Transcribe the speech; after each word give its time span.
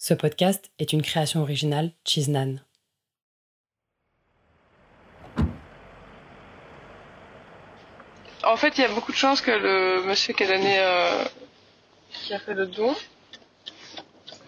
Ce 0.00 0.14
podcast 0.14 0.70
est 0.78 0.92
une 0.92 1.02
création 1.02 1.42
originale 1.42 1.90
Chiznan. 2.04 2.60
En 8.44 8.56
fait, 8.56 8.78
il 8.78 8.82
y 8.82 8.84
a 8.84 8.88
beaucoup 8.88 9.10
de 9.10 9.16
chances 9.16 9.40
que 9.40 9.50
le 9.50 10.04
monsieur 10.04 10.34
qui 10.34 10.44
a 10.44 10.46
donné, 10.46 10.78
euh, 10.78 11.24
qui 12.12 12.32
a 12.32 12.38
fait 12.38 12.54
le 12.54 12.66
don, 12.66 12.94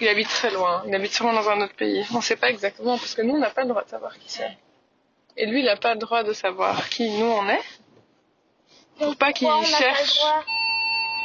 il 0.01 0.07
habite 0.07 0.29
très 0.29 0.53
loin. 0.53 0.85
Il 0.87 0.95
habite 0.95 1.13
sûrement 1.13 1.33
dans 1.33 1.49
un 1.51 1.61
autre 1.63 1.75
pays. 1.75 2.07
On 2.13 2.19
ne 2.19 2.23
sait 2.23 2.37
pas 2.37 2.49
exactement 2.49 2.97
parce 2.97 3.17
que 3.17 3.23
nous, 3.23 3.35
on 3.35 3.39
n'a 3.39 3.51
pas 3.51 3.63
le 3.63 3.71
droit 3.71 3.83
de 3.83 3.91
savoir 3.91 4.17
qui 4.21 4.31
c'est. 4.31 4.57
Et 5.37 5.47
lui, 5.47 5.61
il 5.61 5.67
n'a 5.67 5.77
pas 5.77 5.95
le 5.95 6.01
droit 6.01 6.23
de 6.23 6.33
savoir 6.33 6.89
qui 6.89 7.11
nous 7.11 7.27
on 7.27 7.49
est. 7.49 7.65
Pour 8.99 9.17
pas 9.17 9.33
qu'il 9.33 9.49
cherche. 9.65 10.21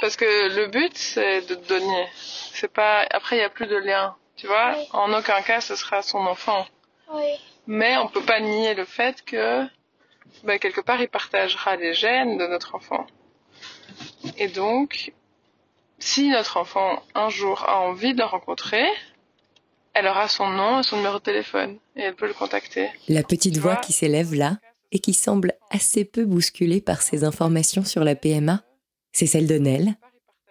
Parce 0.01 0.15
que 0.15 0.55
le 0.55 0.67
but, 0.67 0.97
c'est 0.97 1.41
de 1.47 1.55
donner. 1.55 2.07
C'est 2.53 2.71
pas. 2.71 3.05
Après, 3.09 3.37
il 3.37 3.39
n'y 3.39 3.45
a 3.45 3.49
plus 3.49 3.67
de 3.67 3.77
lien. 3.77 4.15
Tu 4.35 4.47
vois, 4.47 4.75
en 4.91 5.13
aucun 5.13 5.41
cas, 5.41 5.61
ce 5.61 5.75
sera 5.75 6.01
son 6.01 6.19
enfant. 6.19 6.65
Mais 7.67 7.97
on 7.97 8.07
peut 8.07 8.23
pas 8.23 8.39
nier 8.39 8.73
le 8.73 8.85
fait 8.85 9.23
que, 9.23 9.65
ben, 10.43 10.59
quelque 10.59 10.81
part, 10.81 11.01
il 11.01 11.07
partagera 11.07 11.75
les 11.77 11.93
gènes 11.93 12.37
de 12.37 12.45
notre 12.45 12.75
enfant. 12.75 13.07
Et 14.37 14.49
donc, 14.49 15.13
si 15.99 16.29
notre 16.29 16.57
enfant 16.57 17.01
un 17.13 17.29
jour 17.29 17.63
a 17.63 17.79
envie 17.79 18.13
de 18.13 18.19
le 18.19 18.25
rencontrer, 18.25 18.85
elle 19.93 20.07
aura 20.07 20.27
son 20.27 20.49
nom 20.49 20.81
et 20.81 20.83
son 20.83 20.97
numéro 20.97 21.19
de 21.19 21.23
téléphone 21.23 21.77
et 21.95 22.01
elle 22.01 22.15
peut 22.15 22.27
le 22.27 22.33
contacter. 22.33 22.89
La 23.07 23.23
petite 23.23 23.57
voix 23.57 23.77
qui 23.77 23.93
s'élève 23.93 24.33
là 24.33 24.57
et 24.91 24.99
qui 24.99 25.13
semble 25.13 25.53
assez 25.71 26.03
peu 26.03 26.25
bousculée 26.25 26.81
par 26.81 27.01
ces 27.01 27.23
informations 27.23 27.85
sur 27.85 28.03
la 28.03 28.15
PMA, 28.15 28.61
c'est 29.15 29.27
celle 29.27 29.47
de 29.47 29.57
Nell. 29.57 29.95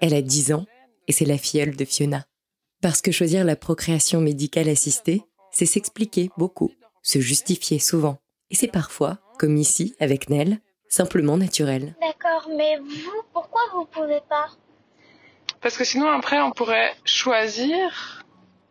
Elle 0.00 0.14
a 0.14 0.22
10 0.22 0.54
ans 0.54 0.64
et 1.06 1.12
c'est 1.12 1.26
la 1.26 1.36
filleule 1.36 1.76
de 1.76 1.84
Fiona. 1.84 2.24
Parce 2.80 3.02
que 3.02 3.12
choisir 3.12 3.44
la 3.44 3.56
procréation 3.56 4.22
médicale 4.22 4.70
assistée, 4.70 5.22
c'est 5.52 5.66
s'expliquer 5.66 6.30
beaucoup, 6.38 6.72
se 7.02 7.20
justifier 7.20 7.78
souvent. 7.78 8.16
Et 8.50 8.54
c'est 8.54 8.72
parfois, 8.72 9.18
comme 9.38 9.58
ici 9.58 9.94
avec 10.00 10.30
Nell, 10.30 10.60
simplement 10.88 11.36
naturel. 11.36 11.94
D'accord, 12.00 12.48
mais 12.56 12.78
vous, 12.78 13.22
pourquoi 13.34 13.60
vous 13.74 13.84
pouvez 13.84 14.20
pas? 14.30 14.48
Parce 15.60 15.76
que 15.76 15.84
sinon 15.84 16.08
après 16.08 16.40
on 16.40 16.50
pourrait 16.50 16.94
choisir 17.04 18.24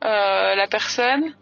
euh, 0.03 0.55
la 0.55 0.67
personne 0.67 1.35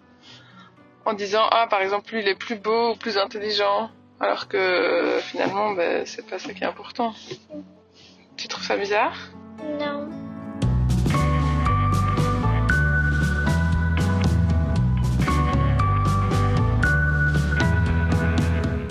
en 1.05 1.13
disant 1.13 1.47
ah 1.51 1.67
par 1.69 1.81
exemple 1.81 2.13
lui 2.13 2.21
il 2.21 2.27
est 2.27 2.35
plus 2.35 2.55
beau 2.55 2.91
ou 2.91 2.95
plus 2.95 3.17
intelligent 3.17 3.89
alors 4.19 4.47
que 4.47 5.19
finalement 5.21 5.71
ben, 5.71 6.05
c'est 6.05 6.25
pas 6.25 6.37
ça 6.37 6.53
qui 6.53 6.63
est 6.63 6.67
important. 6.67 7.13
Tu 8.41 8.47
trouves 8.47 8.65
ça 8.65 8.75
bizarre 8.75 9.13
Non. 9.79 10.09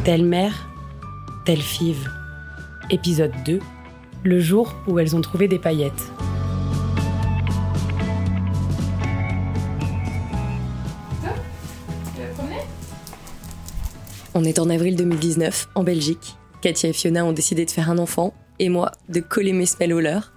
Telle 0.04 0.24
mère, 0.24 0.68
telle 1.44 1.60
five. 1.60 2.08
Épisode 2.90 3.32
2. 3.44 3.58
Le 4.22 4.38
jour 4.38 4.72
où 4.86 5.00
elles 5.00 5.16
ont 5.16 5.20
trouvé 5.20 5.48
des 5.48 5.58
paillettes. 5.58 6.12
On 14.32 14.44
est 14.44 14.60
en 14.60 14.70
avril 14.70 14.94
2019, 14.94 15.70
en 15.74 15.82
Belgique. 15.82 16.36
Katia 16.60 16.90
et 16.90 16.92
Fiona 16.92 17.24
ont 17.24 17.32
décidé 17.32 17.64
de 17.64 17.70
faire 17.72 17.90
un 17.90 17.98
enfant, 17.98 18.32
et 18.60 18.68
moi 18.68 18.92
de 19.08 19.20
coller 19.20 19.52
mes 19.52 19.66
semelles 19.66 19.94
au 19.94 20.00
leur, 20.00 20.32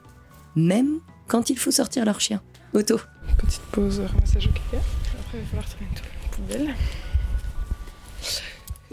même 0.56 1.00
quand 1.28 1.50
il 1.52 1.60
faut 1.60 1.72
sortir 1.72 2.06
leur 2.06 2.20
chien. 2.20 2.42
Auto. 2.74 3.00
Petite 3.38 3.62
pause 3.64 4.00
ramassage 4.00 4.48
au 4.48 4.50
caca. 4.50 4.84
Après 5.20 5.38
il 5.38 5.42
va 5.42 5.46
falloir 5.48 5.66
traîner 5.70 5.92
tout 5.94 6.04
la 6.04 6.30
poubelle. 6.36 6.76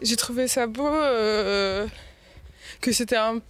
J'ai 0.02 0.16
trouvé 0.16 0.48
ça 0.48 0.66
beau 0.66 0.88
euh, 0.88 1.86
que 2.80 2.92
c'était 2.92 3.16
un, 3.16 3.40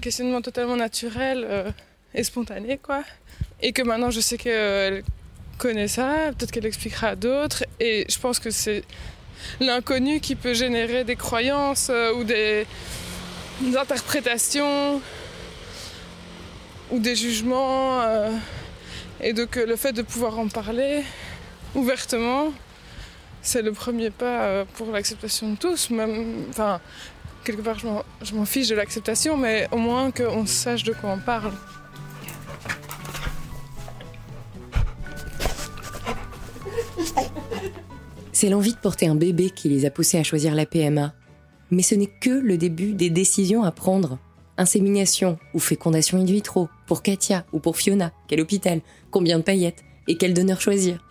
questionnement 0.00 0.40
totalement 0.40 0.76
naturel 0.76 1.46
euh, 1.48 1.70
et 2.14 2.24
spontané 2.24 2.78
quoi. 2.78 3.04
Et 3.60 3.72
que 3.72 3.82
maintenant 3.82 4.10
je 4.10 4.20
sais 4.20 4.38
qu'elle 4.38 5.04
connaît 5.58 5.88
ça, 5.88 6.30
peut-être 6.36 6.50
qu'elle 6.50 6.66
expliquera 6.66 7.08
à 7.08 7.16
d'autres. 7.16 7.64
Et 7.78 8.06
je 8.08 8.18
pense 8.18 8.38
que 8.38 8.50
c'est 8.50 8.84
l'inconnu 9.60 10.20
qui 10.20 10.34
peut 10.34 10.54
générer 10.54 11.04
des 11.04 11.16
croyances 11.16 11.88
euh, 11.90 12.14
ou 12.14 12.24
des, 12.24 12.66
des, 13.60 13.76
interprétations 13.76 15.00
ou 16.90 16.98
des 16.98 17.16
jugements. 17.16 18.02
Euh, 18.02 18.30
et 19.20 19.32
donc 19.32 19.56
le 19.56 19.76
fait 19.76 19.92
de 19.92 20.02
pouvoir 20.02 20.38
en 20.38 20.48
parler 20.48 21.02
ouvertement, 21.74 22.52
c'est 23.42 23.62
le 23.62 23.72
premier 23.72 24.10
pas 24.10 24.42
euh, 24.42 24.64
pour 24.74 24.90
l'acceptation 24.92 25.52
de 25.52 25.56
tous. 25.56 25.90
Enfin, 26.50 26.80
quelque 27.44 27.62
part, 27.62 27.78
je 27.78 28.34
m'en 28.34 28.44
fiche 28.44 28.68
de 28.68 28.74
l'acceptation, 28.74 29.36
mais 29.36 29.68
au 29.72 29.78
moins 29.78 30.10
qu'on 30.10 30.46
sache 30.46 30.84
de 30.84 30.92
quoi 30.92 31.10
on 31.10 31.18
parle. 31.18 31.52
C'est 38.32 38.50
l'envie 38.50 38.72
de 38.72 38.78
porter 38.78 39.08
un 39.08 39.16
bébé 39.16 39.50
qui 39.50 39.68
les 39.68 39.84
a 39.84 39.90
poussés 39.90 40.16
à 40.16 40.22
choisir 40.22 40.54
la 40.54 40.64
PMA. 40.64 41.12
Mais 41.70 41.82
ce 41.82 41.94
n'est 41.94 42.10
que 42.20 42.30
le 42.30 42.56
début 42.56 42.94
des 42.94 43.10
décisions 43.10 43.62
à 43.62 43.70
prendre. 43.70 44.18
Insémination 44.56 45.38
ou 45.54 45.60
fécondation 45.60 46.18
in 46.18 46.24
vitro, 46.24 46.68
pour 46.86 47.02
Katia 47.02 47.46
ou 47.52 47.60
pour 47.60 47.76
Fiona, 47.76 48.12
quel 48.26 48.40
hôpital, 48.40 48.80
combien 49.10 49.38
de 49.38 49.44
paillettes 49.44 49.84
et 50.08 50.16
quel 50.16 50.34
donneur 50.34 50.60
choisir. 50.60 51.04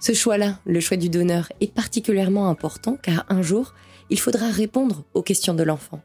Ce 0.00 0.14
choix-là, 0.14 0.60
le 0.64 0.80
choix 0.80 0.96
du 0.96 1.08
donneur, 1.08 1.52
est 1.60 1.72
particulièrement 1.72 2.48
important 2.48 2.96
car 3.02 3.26
un 3.28 3.42
jour, 3.42 3.74
il 4.08 4.18
faudra 4.18 4.50
répondre 4.50 5.04
aux 5.14 5.22
questions 5.22 5.54
de 5.54 5.62
l'enfant. 5.62 6.00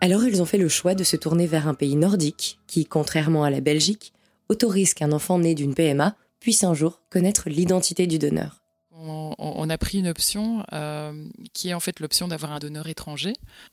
Alors 0.00 0.24
ils 0.24 0.40
ont 0.42 0.46
fait 0.46 0.58
le 0.58 0.68
choix 0.68 0.94
de 0.94 1.04
se 1.04 1.16
tourner 1.16 1.46
vers 1.46 1.68
un 1.68 1.74
pays 1.74 1.96
nordique 1.96 2.58
qui, 2.66 2.84
contrairement 2.84 3.44
à 3.44 3.50
la 3.50 3.60
Belgique, 3.60 4.12
autorise 4.48 4.94
qu'un 4.94 5.12
enfant 5.12 5.38
né 5.38 5.54
d'une 5.54 5.74
PMA 5.74 6.14
puisse 6.40 6.64
un 6.64 6.74
jour 6.74 7.02
connaître 7.10 7.48
l'identité 7.48 8.06
du 8.06 8.18
donneur 8.18 8.65
on, 8.98 9.68
a 9.68 9.78
pris 9.78 9.98
une 9.98 10.08
option 10.08 10.64
euh, 10.72 11.12
qui 11.52 11.68
est 11.68 11.74
en 11.74 11.80
fait 11.80 12.00
l'option 12.00 12.28
d'avoir 12.28 12.52
un 12.52 12.58
donneur 12.58 12.88
étranger. 12.88 13.32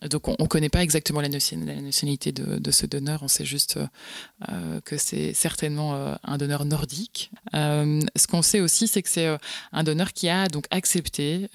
Donc 0.10 0.28
on 0.28 0.36
ne 0.40 0.48
connaît 0.48 0.70
pas 0.70 0.84
exactement 0.84 1.22
la, 1.22 1.30
nationalité 1.30 2.32
de, 2.32 2.72
ce 2.72 2.86
donneur, 2.86 3.24
on 3.24 3.28
sait 3.28 3.46
juste 3.46 3.80
euh, 4.50 4.82
que 4.82 4.98
c'est 4.98 5.34
certainement 5.34 5.96
euh, 5.96 6.16
un 6.24 6.38
donneur 6.38 6.66
nordique. 6.66 7.32
ce 7.54 8.28
qu'on 8.28 8.42
sait 8.42 8.60
aussi, 8.60 8.88
c'est 8.88 9.02
que 9.02 9.10
c'est 9.10 9.38
un 9.72 9.84
donneur 9.84 10.14
qui 10.14 10.30
a 10.30 10.48
donc 10.48 10.66
accepté, 10.72 11.50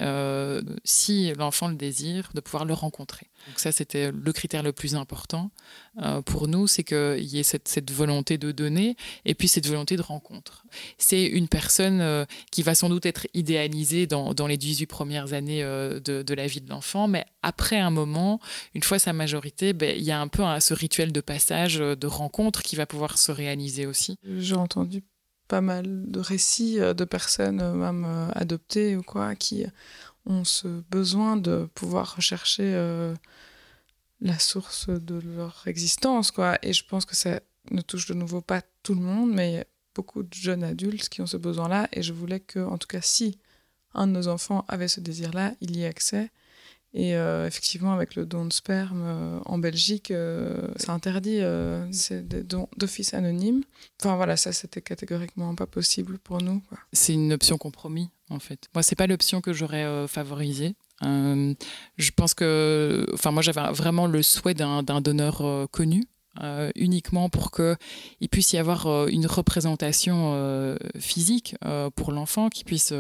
si 0.85 1.33
l'enfant 1.35 1.69
le 1.69 1.75
désire, 1.75 2.31
de 2.35 2.41
pouvoir 2.41 2.65
le 2.65 2.75
rencontrer. 2.75 3.27
Donc 3.47 3.61
ça, 3.61 3.73
c'était 3.73 4.11
le 4.11 4.33
critère 4.33 4.63
le 4.63 4.73
plus 4.73 4.95
important 4.95 5.51
pour 6.27 6.49
nous, 6.49 6.67
c'est 6.67 6.85
qu'il 6.85 7.25
y 7.25 7.39
ait 7.39 7.43
cette, 7.43 7.91
volonté 7.91 8.39
de 8.39 8.53
donner 8.53 8.97
et 9.25 9.35
puis 9.35 9.49
cette 9.49 9.67
volonté 9.67 9.97
de 9.97 10.03
rencontre. 10.03 10.65
C'est 10.99 11.25
une 11.25 11.49
personne 11.49 12.27
qui 12.51 12.63
va 12.63 12.75
sans 12.75 12.89
doute 12.89 13.07
être 13.07 13.27
idéalisée 13.59 14.07
dans, 14.07 14.47
les 14.47 14.57
18 14.57 14.87
premières 14.87 15.33
années 15.33 15.63
euh, 15.63 16.01
de, 16.01 16.35
la 16.35 16.47
vie 16.47 16.61
de 16.61 16.71
l'enfant, 16.71 17.09
mais 17.09 17.25
après 17.43 17.79
un 17.79 17.91
moment, 17.91 18.41
une 18.75 18.83
fois 18.83 18.99
sa 18.99 19.13
majorité, 19.13 19.73
ben, 19.73 19.95
il 19.97 20.05
y 20.05 20.11
a 20.11 20.21
un 20.21 20.29
peu 20.29 20.43
ce 20.61 20.75
rituel 20.75 21.13
de 21.13 21.21
passage, 21.21 21.79
de 21.79 22.07
rencontre 22.07 22.63
qui 22.63 22.77
va 22.77 22.87
pouvoir 22.87 23.19
se 23.19 23.33
réaliser 23.33 23.87
aussi. 23.87 24.17
J'ai 24.39 24.55
entendu 24.55 25.03
pas 25.49 25.61
mal 25.61 26.11
de 26.11 26.21
récits 26.21 26.79
de 26.79 27.05
personnes, 27.05 27.63
même 27.77 28.31
adoptées 28.35 28.97
ou 28.97 29.03
quoi, 29.03 29.35
qui 29.35 29.65
ont 30.29 30.45
ce 30.45 30.69
besoin 30.91 31.37
de 31.37 31.69
pouvoir 31.75 32.17
rechercher 32.17 32.75
euh, 32.75 33.15
la 34.21 34.39
source 34.39 34.89
de 34.89 35.21
leur 35.37 35.63
existence, 35.67 36.31
quoi. 36.31 36.59
Et 36.63 36.73
je 36.73 36.85
pense 36.85 37.05
que 37.05 37.17
ça 37.17 37.41
ne 37.71 37.81
touche 37.81 38.07
de 38.07 38.15
nouveau 38.15 38.41
pas 38.41 38.63
tout 38.83 38.95
le 38.95 39.01
monde, 39.01 39.33
mais 39.33 39.67
beaucoup 39.95 40.23
de 40.23 40.33
jeunes 40.33 40.65
adultes 40.65 41.09
qui 41.09 41.21
ont 41.23 41.27
ce 41.27 41.37
besoin-là. 41.37 41.89
Et 41.93 42.03
je 42.03 42.13
voulais 42.13 42.41
que, 42.41 42.61
en 42.61 42.79
tout 42.79 42.87
cas, 42.87 43.01
si 43.01 43.39
un 43.99 44.07
de 44.07 44.13
nos 44.13 44.29
enfants 44.29 44.65
avait 44.69 44.89
ce 44.89 45.01
désir-là, 45.01 45.55
il 45.61 45.77
y 45.77 45.83
ait 45.83 45.87
accès. 45.87 46.31
Et 46.95 47.17
euh, 47.17 47.47
effectivement, 47.47 47.93
avec 47.93 48.15
le 48.15 48.25
don 48.25 48.47
de 48.47 48.53
sperme 48.53 49.03
euh, 49.05 49.41
en 49.45 49.59
Belgique, 49.59 50.13
c'est 50.77 50.91
interdit, 50.91 51.41
c'est 51.93 52.27
des 52.27 52.43
dons 52.43 52.69
d'office 52.79 53.13
anonyme. 53.13 53.63
Enfin 54.01 54.17
voilà, 54.17 54.37
ça 54.37 54.53
c'était 54.53 54.81
catégoriquement 54.81 55.55
pas 55.55 55.67
possible 55.67 56.19
pour 56.19 56.41
nous. 56.41 56.63
C'est 56.93 57.13
une 57.13 57.33
option 57.33 57.59
compromis 57.59 58.11
en 58.31 58.39
fait. 58.39 58.69
Moi, 58.75 58.83
c'est 58.83 58.97
pas 58.97 59.07
l'option 59.07 59.41
que 59.41 59.53
j'aurais 59.53 59.85
euh, 59.85 60.07
favorisée. 60.07 60.75
Euh, 61.05 61.55
je 61.97 62.11
pense 62.11 62.35
que, 62.35 63.07
enfin, 63.13 63.31
moi, 63.31 63.43
j'avais 63.43 63.73
vraiment 63.73 64.07
le 64.07 64.23
souhait 64.23 64.55
d'un 64.55 64.83
donneur 65.01 65.69
euh, 66.41 66.71
uniquement 66.75 67.29
pour 67.29 67.51
qu'il 67.51 68.29
puisse 68.31 68.53
y 68.53 68.59
avoir 68.59 69.07
une 69.09 69.27
représentation 69.27 70.79
physique 70.99 71.57
pour 71.95 72.13
l'enfant, 72.13 72.49
qu'il 72.49 72.65
puisse 72.65 72.93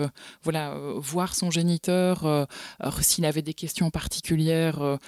voilà, 0.43 0.77
voir 0.97 1.35
son 1.35 1.51
géniteur, 1.51 2.47
s'il 3.01 3.25
avait 3.25 3.43
des 3.43 3.55
questions 3.55 3.91
particulières 3.91 4.99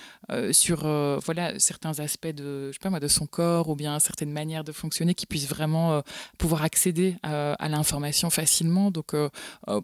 sur 0.52 0.80
voilà, 1.24 1.58
certains 1.58 1.98
aspects 2.00 2.28
de, 2.28 2.68
je 2.68 2.72
sais 2.74 2.78
pas 2.80 2.90
moi, 2.90 3.00
de 3.00 3.08
son 3.08 3.26
corps 3.26 3.68
ou 3.68 3.76
bien 3.76 3.98
certaines 3.98 4.32
manières 4.32 4.64
de 4.64 4.72
fonctionner, 4.72 5.14
qu'il 5.14 5.28
puisse 5.28 5.48
vraiment 5.48 6.02
pouvoir 6.38 6.62
accéder 6.62 7.16
à 7.22 7.68
l'information 7.68 8.30
facilement. 8.30 8.90
Donc 8.90 9.14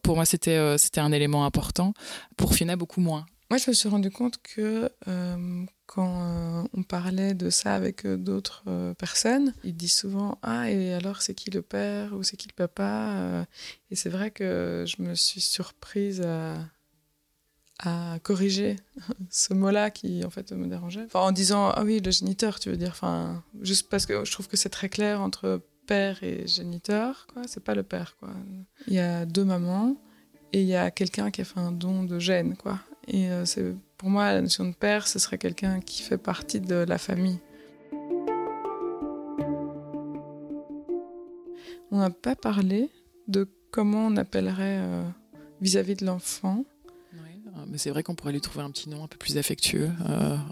pour 0.02 0.16
moi, 0.16 0.25
c'était 0.25 0.78
c'était 0.78 1.00
un 1.00 1.12
élément 1.12 1.44
important. 1.44 1.94
Pour 2.37 2.54
Fiona, 2.54 2.76
beaucoup 2.76 3.00
moins. 3.00 3.26
Moi, 3.48 3.58
je 3.58 3.70
me 3.70 3.75
suis 3.75 3.88
rendu 3.88 4.10
compte 4.10 4.38
que 4.43 4.90
euh, 5.06 5.64
quand 5.87 6.22
euh, 6.22 6.64
on 6.75 6.82
parlait 6.82 7.32
de 7.32 7.48
ça 7.48 7.75
avec 7.75 8.04
euh, 8.04 8.16
d'autres 8.16 8.64
personnes, 8.98 9.54
ils 9.62 9.76
disent 9.76 9.94
souvent 9.94 10.38
Ah, 10.43 10.70
et 10.70 10.93
alors 10.94 11.22
c'est 11.22 11.34
qui 11.34 11.50
le 11.50 11.62
père 11.62 12.12
ou 12.14 12.25
c'est 12.25 12.37
qui 12.37 12.48
le 12.48 12.54
papa 12.54 13.46
Et 13.90 13.96
c'est 13.96 14.10
vrai 14.10 14.32
que 14.32 14.84
je 14.87 15.00
me 15.02 15.14
suis 15.14 15.40
surprise 15.40 16.22
à, 16.22 16.58
corriger 18.22 18.76
ce 19.31 19.52
mot-là 19.54 19.90
qui 19.90 20.25
en 20.25 20.31
fait 20.31 20.50
me 20.50 20.66
dérangeait. 20.66 21.04
Enfin, 21.04 21.20
en 21.20 21.32
disant 21.32 21.70
Ah 21.70 21.84
oui, 21.84 22.00
le 22.00 22.10
géniteur, 22.10 22.58
tu 22.58 22.70
veux 22.70 22.76
dire. 22.76 22.90
Enfin, 22.90 23.44
juste 23.60 23.88
parce 23.88 24.06
que 24.06 24.25
je 24.25 24.32
trouve 24.32 24.48
que 24.48 24.56
c'est 24.56 24.70
très 24.70 24.88
clair 24.88 25.20
entre 25.20 25.62
père 25.87 26.20
et 26.25 26.48
géniteur, 26.48 27.28
quoi. 27.32 27.43
C'est 27.46 27.62
pas 27.62 27.76
le 27.76 27.84
père, 27.84 28.16
quoi. 28.19 28.31
Il 28.88 28.94
y 28.94 28.98
a 28.98 29.25
deux 29.25 29.44
mamans 29.44 29.96
et 30.52 30.62
il 30.62 30.66
y 30.66 30.75
a 30.75 30.90
quelqu'un 30.90 31.31
qui 31.31 31.43
a 31.43 31.44
fait 31.44 31.60
un 31.60 31.70
don 31.70 32.02
de 32.02 32.19
gène, 32.19 32.56
quoi. 32.56 32.81
Et 33.08 33.31
euh, 33.31 33.44
c'est 33.44 33.64
pour 33.99 34.11
moi, 34.11 34.32
la 34.32 34.43
notion 34.43 34.64
de 34.64 34.75
père, 34.75 35.06
ce 35.06 35.19
serait 35.19 35.38
quelqu'un 35.38 35.81
qui 35.81 36.03
fait 36.03 36.19
partie 36.19 36.61
de 36.61 36.75
la 36.76 36.99
famille. 36.99 37.38
On 41.91 41.99
n'a 41.99 42.11
pas 42.11 42.35
parlé 42.35 42.91
de 43.29 43.49
comment 43.70 44.06
on 44.06 44.17
appellerait 44.17 44.81
euh, 44.81 45.03
vis-à-vis 45.61 45.94
de 45.94 46.05
l'enfant. 46.05 46.64
Euh, 47.14 47.50
mais 47.69 47.79
c'est 47.79 47.91
vrai 47.91 48.03
qu'on 48.03 48.14
pourrait 48.14 48.32
lui 48.32 48.41
trouver 48.41 48.64
un 48.64 48.70
petit 48.70 48.91
nom 48.91 49.05
un 49.05 49.06
peu 49.06 49.17
plus 49.17 49.38
affectueux. 49.38 49.88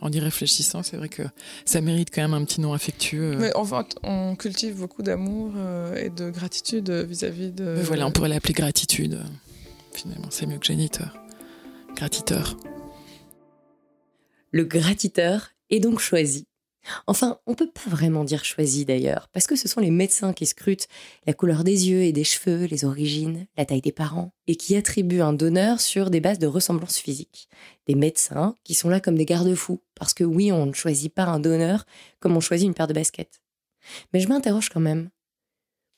en 0.00 0.10
y 0.10 0.20
réfléchissant, 0.20 0.82
c'est 0.82 0.96
vrai 0.96 1.08
que 1.08 1.22
ça 1.64 1.80
mérite 1.80 2.08
quand 2.14 2.22
même 2.22 2.34
un 2.34 2.44
petit 2.44 2.60
nom 2.60 2.72
affectueux. 2.72 3.36
Mais 3.36 3.54
en 3.56 3.64
fait, 3.64 3.96
on 4.04 4.36
cultive 4.36 4.78
beaucoup 4.78 5.02
d'amour 5.02 5.52
et 5.96 6.08
de 6.08 6.30
gratitude 6.30 6.88
vis-à-vis 6.88 7.50
de. 7.50 7.74
Mais 7.76 7.82
voilà, 7.82 8.06
on 8.06 8.12
pourrait 8.12 8.30
l'appeler 8.30 8.54
gratitude. 8.54 9.18
Finalement, 9.92 10.28
c'est 10.30 10.46
mieux 10.46 10.58
que 10.58 10.66
géniteur. 10.66 11.23
Gratiteur. 11.96 12.56
Le 14.50 14.64
gratiteur 14.64 15.50
est 15.70 15.78
donc 15.78 16.00
choisi. 16.00 16.44
Enfin, 17.06 17.38
on 17.46 17.54
peut 17.54 17.70
pas 17.70 17.88
vraiment 17.88 18.24
dire 18.24 18.44
choisi 18.44 18.84
d'ailleurs, 18.84 19.28
parce 19.32 19.46
que 19.46 19.54
ce 19.54 19.68
sont 19.68 19.80
les 19.80 19.92
médecins 19.92 20.32
qui 20.32 20.44
scrutent 20.44 20.88
la 21.26 21.32
couleur 21.34 21.62
des 21.62 21.88
yeux 21.88 22.02
et 22.02 22.12
des 22.12 22.24
cheveux, 22.24 22.64
les 22.64 22.84
origines, 22.84 23.46
la 23.56 23.64
taille 23.64 23.80
des 23.80 23.92
parents, 23.92 24.32
et 24.48 24.56
qui 24.56 24.76
attribuent 24.76 25.22
un 25.22 25.32
donneur 25.32 25.80
sur 25.80 26.10
des 26.10 26.20
bases 26.20 26.40
de 26.40 26.48
ressemblance 26.48 26.98
physique. 26.98 27.48
Des 27.86 27.94
médecins 27.94 28.56
qui 28.64 28.74
sont 28.74 28.88
là 28.88 29.00
comme 29.00 29.16
des 29.16 29.24
garde-fous, 29.24 29.80
parce 29.94 30.14
que 30.14 30.24
oui, 30.24 30.50
on 30.50 30.66
ne 30.66 30.72
choisit 30.72 31.14
pas 31.14 31.24
un 31.24 31.38
donneur 31.38 31.86
comme 32.18 32.36
on 32.36 32.40
choisit 32.40 32.66
une 32.66 32.74
paire 32.74 32.88
de 32.88 32.94
baskets. 32.94 33.40
Mais 34.12 34.20
je 34.20 34.28
m'interroge 34.28 34.68
quand 34.68 34.80
même. 34.80 35.10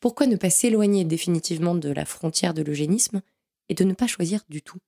Pourquoi 0.01 0.27
ne 0.27 0.37
pas 0.37 0.51
s'éloigner 0.51 1.05
définitivement 1.05 1.75
de 1.75 1.89
la 1.89 2.05
frontière 2.05 2.53
de 2.53 2.63
l'eugénisme 2.63 3.23
et 3.71 3.75
de 3.75 3.85
ne 3.85 3.95
pas 3.95 4.07
choisir 4.07 4.43
du 4.51 4.61
tout? 4.61 4.79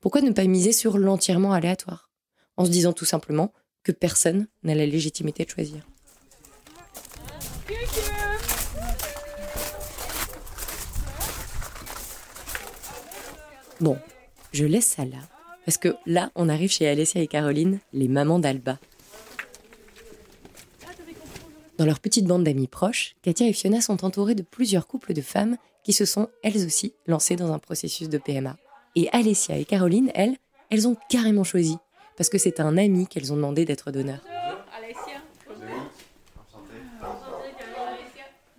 Pourquoi 0.00 0.20
ne 0.20 0.32
pas 0.32 0.44
miser 0.44 0.72
sur 0.72 0.98
l'entièrement 0.98 1.52
aléatoire 1.52 2.10
En 2.56 2.64
se 2.64 2.70
disant 2.70 2.92
tout 2.92 3.04
simplement 3.04 3.52
que 3.82 3.92
personne 3.92 4.46
n'a 4.62 4.74
la 4.74 4.86
légitimité 4.86 5.44
de 5.44 5.50
choisir? 5.50 5.86
Bon, 13.80 13.98
je 14.52 14.64
laisse 14.64 14.86
ça 14.86 15.04
là, 15.04 15.18
parce 15.64 15.78
que 15.78 15.96
là, 16.06 16.30
on 16.36 16.48
arrive 16.48 16.70
chez 16.70 16.88
Alessia 16.88 17.20
et 17.20 17.26
Caroline, 17.26 17.80
les 17.92 18.08
mamans 18.08 18.38
d'Alba. 18.38 18.78
Dans 21.76 21.84
leur 21.84 21.98
petite 21.98 22.26
bande 22.26 22.44
d'amis 22.44 22.68
proches, 22.68 23.16
Katia 23.22 23.48
et 23.48 23.52
Fiona 23.52 23.80
sont 23.80 24.04
entourées 24.04 24.36
de 24.36 24.42
plusieurs 24.42 24.86
couples 24.86 25.12
de 25.12 25.20
femmes 25.20 25.56
qui 25.82 25.92
se 25.92 26.04
sont, 26.04 26.28
elles 26.42 26.64
aussi, 26.64 26.94
lancées 27.06 27.36
dans 27.36 27.52
un 27.52 27.58
processus 27.58 28.08
de 28.08 28.18
PMA. 28.18 28.56
Et 28.96 29.08
Alessia 29.12 29.56
et 29.56 29.64
Caroline, 29.64 30.10
elles, 30.14 30.36
elles 30.70 30.86
ont 30.86 30.96
carrément 31.08 31.44
choisi, 31.44 31.76
parce 32.16 32.28
que 32.28 32.38
c'est 32.38 32.60
un 32.60 32.76
ami 32.76 33.06
qu'elles 33.06 33.32
ont 33.32 33.36
demandé 33.36 33.64
d'être 33.64 33.90
donneur. 33.90 34.20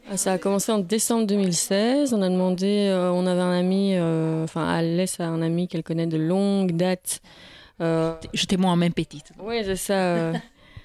Ah, 0.07 0.17
ça 0.17 0.33
a 0.33 0.37
commencé 0.37 0.71
en 0.71 0.77
décembre 0.79 1.25
2016. 1.25 2.13
On 2.13 2.21
a 2.21 2.29
demandé, 2.29 2.87
euh, 2.89 3.11
on 3.11 3.25
avait 3.25 3.41
un 3.41 3.57
ami, 3.57 3.95
euh, 3.95 4.43
enfin 4.43 4.67
Alessia 4.67 5.25
a 5.25 5.29
un 5.29 5.41
ami 5.41 5.67
qu'elle 5.67 5.83
connaît 5.83 6.05
de 6.05 6.17
longue 6.17 6.73
date. 6.73 7.21
Euh, 7.81 8.13
J'étais 8.31 8.57
moi-même 8.57 8.93
petite. 8.93 9.31
Oui, 9.39 9.61
c'est 9.65 9.75
ça. 9.75 10.31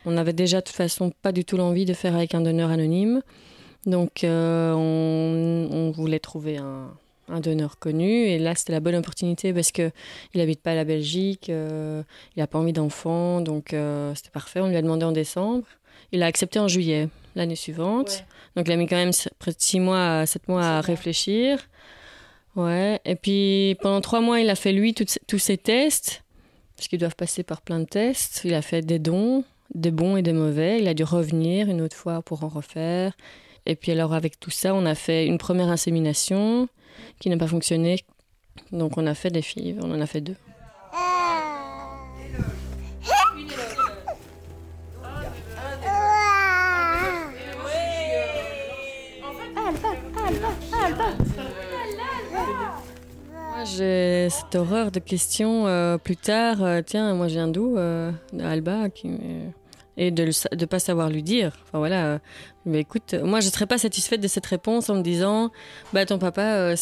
on 0.07 0.17
avait 0.17 0.33
déjà 0.33 0.61
de 0.61 0.65
toute 0.65 0.75
façon 0.75 1.13
pas 1.23 1.33
du 1.33 1.45
tout 1.45 1.59
l'envie 1.59 1.85
de 1.85 1.93
faire 1.93 2.17
avec 2.17 2.35
un 2.35 2.41
donneur 2.41 2.71
anonyme. 2.71 3.21
Donc 3.85 4.25
on, 4.25 5.93
voulait 5.95 6.19
trouver 6.19 6.57
un, 6.57 6.91
un 7.31 7.41
donneur 7.41 7.79
connu. 7.79 8.27
Et 8.27 8.39
là, 8.39 8.55
c'était 8.55 8.73
la 8.73 8.81
bonne 8.81 8.95
opportunité 8.95 9.53
parce 9.53 9.73
qu'il 9.73 9.93
n'habite 10.35 10.63
pas 10.63 10.73
à 10.73 10.75
la 10.75 10.85
Belgique, 10.85 11.49
euh, 11.49 12.03
il 12.37 12.41
n'a 12.41 12.47
pas 12.47 12.59
envie 12.59 12.73
d'enfants, 12.73 13.41
donc 13.41 13.73
euh, 13.73 14.15
c'était 14.15 14.31
parfait. 14.31 14.61
On 14.61 14.69
lui 14.69 14.77
a 14.77 14.83
demandé 14.83 15.05
en 15.05 15.13
décembre. 15.13 15.67
Il 16.13 16.23
a 16.23 16.27
accepté 16.27 16.59
en 16.59 16.69
juillet, 16.69 17.09
l'année 17.37 17.57
suivante. 17.57 18.25
Donc 18.57 18.67
il 18.67 18.73
a 18.73 18.77
mis 18.77 18.87
quand 18.87 18.97
même 18.97 19.13
près 19.39 19.53
de 19.53 19.57
six 19.59 19.81
mois, 19.81 20.27
sept 20.27 20.49
mois 20.49 20.65
à 20.65 20.81
réfléchir. 20.81 21.59
Ouais. 22.57 23.01
Et 23.05 23.15
puis 23.15 23.77
pendant 23.81 24.01
trois 24.01 24.21
mois, 24.21 24.41
il 24.41 24.51
a 24.51 24.57
fait 24.57 24.73
lui 24.73 24.95
tous 24.95 25.39
ses 25.39 25.57
tests, 25.57 26.25
parce 26.77 26.89
qu'ils 26.89 26.99
doivent 26.99 27.17
passer 27.17 27.43
par 27.43 27.63
plein 27.63 27.79
de 27.79 27.85
tests. 27.85 28.43
Il 28.45 28.55
a 28.55 28.63
fait 28.63 28.83
des 28.83 28.99
dons, 28.99 29.45
des 29.75 29.91
bons 29.91 30.17
et 30.17 30.23
des 30.23 30.33
mauvais. 30.33 30.81
Il 30.81 30.89
a 30.89 30.95
dû 30.95 31.05
revenir 31.05 31.69
une 31.69 31.81
autre 31.81 31.97
fois 31.97 32.23
pour 32.23 32.43
en 32.43 32.49
refaire. 32.49 33.13
Et 33.67 33.77
puis 33.77 33.93
alors 33.93 34.15
avec 34.15 34.41
tout 34.41 34.51
ça, 34.51 34.75
on 34.75 34.87
a 34.87 34.95
fait 34.95 35.27
une 35.27 35.39
première 35.39 35.69
insémination 35.69 36.69
qui 37.19 37.29
n'a 37.29 37.37
pas 37.37 37.47
fonctionné. 37.47 38.05
Donc 38.73 38.99
on 38.99 39.07
a 39.07 39.15
fait 39.15 39.31
des 39.31 39.43
filles, 39.43 39.77
on 39.83 39.91
en 39.93 40.01
a 40.01 40.07
fait 40.07 40.21
deux. 40.21 40.37
j'ai 53.77 54.29
cette 54.31 54.55
horreur 54.55 54.91
de 54.91 54.99
questions 55.01 55.67
euh, 55.67 55.99
plus 55.99 56.17
tard. 56.17 56.63
Euh, 56.63 56.81
tiens, 56.85 57.15
moi 57.15 57.29
j'ai 57.29 57.41
un 57.41 57.49
d'où 57.49 57.77
Alba 58.39 58.89
qui, 58.91 59.11
et 60.01 60.11
de 60.11 60.25
ne 60.25 60.65
pas 60.65 60.79
savoir 60.79 61.11
lui 61.11 61.23
dire. 61.23 61.53
Enfin 61.65 61.79
voilà, 61.79 62.07
euh, 62.07 62.19
mais 62.65 62.81
écoute, 62.81 63.15
moi 63.23 63.41
je 63.41 63.49
ne 63.49 63.53
serais 63.53 63.67
pas 63.67 63.77
satisfaite 63.77 64.23
de 64.23 64.29
cette 64.29 64.47
réponse 64.47 64.89
en 64.89 64.95
me 64.95 65.03
disant, 65.03 65.53
bah 65.93 66.07
ton 66.07 66.19
papa, 66.19 66.43
euh, 66.43 66.75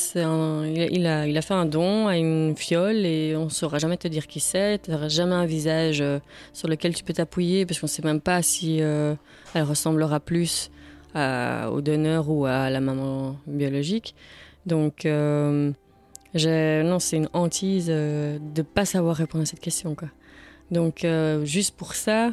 il, 0.92 1.04
a, 1.04 1.26
il 1.26 1.36
a 1.36 1.42
fait 1.42 1.54
un 1.54 1.66
don 1.66 2.06
à 2.06 2.16
une 2.16 2.56
fiole 2.56 3.04
et 3.04 3.34
on 3.36 3.46
ne 3.46 3.50
saura 3.50 3.78
jamais 3.80 3.96
te 3.96 4.06
dire 4.06 4.28
qui 4.28 4.38
c'est, 4.38 4.80
tu 4.84 4.92
n'auras 4.92 5.08
jamais 5.08 5.34
un 5.34 5.46
visage 5.46 6.00
euh, 6.00 6.20
sur 6.52 6.68
lequel 6.68 6.94
tu 6.94 7.02
peux 7.02 7.12
t'appuyer 7.12 7.66
parce 7.66 7.80
qu'on 7.80 7.86
ne 7.86 7.90
sait 7.90 8.04
même 8.04 8.20
pas 8.20 8.40
si 8.40 8.78
elle 8.78 9.62
ressemblera 9.62 10.20
plus 10.20 10.70
au 11.16 11.80
donneur 11.80 12.30
ou 12.30 12.46
à 12.46 12.70
la 12.70 12.80
maman 12.80 13.36
biologique. 13.48 14.14
Donc 14.64 15.06
non, 15.06 15.74
c'est 16.34 17.16
une 17.16 17.28
hantise 17.32 17.88
de 17.88 18.38
ne 18.56 18.62
pas 18.62 18.84
savoir 18.84 19.16
répondre 19.16 19.42
à 19.42 19.46
cette 19.46 19.58
question. 19.58 19.96
Quoi. 19.96 20.08
Donc 20.70 21.04
juste 21.42 21.74
pour 21.76 21.94
ça, 21.94 22.32